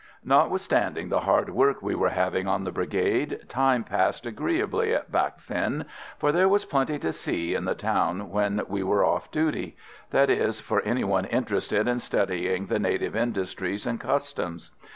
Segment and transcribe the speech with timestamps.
[0.25, 5.37] Notwithstanding the hard work we were having on the Brigade, time passed agreeably at Bac
[5.37, 5.85] Ninh,
[6.17, 9.77] for there was plenty to see in the town when we were off duty
[10.09, 14.71] that is, for any one interested in studying the native industries and customs.